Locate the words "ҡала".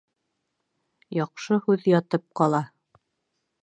2.43-2.67